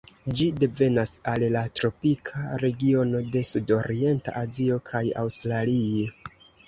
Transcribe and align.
Ĝi 0.37 0.45
devenas 0.61 1.11
el 1.33 1.43
la 1.55 1.61
tropika 1.79 2.45
regiono 2.63 3.21
de 3.35 3.43
Sudorienta 3.53 4.35
Azio 4.43 4.79
kaj 4.93 5.03
Aŭstralio. 5.27 6.17